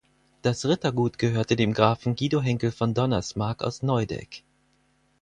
[0.41, 4.41] Das Rittergut gehörte dem Grafen Guido Henckel von Donnersmarck aus Neudeck.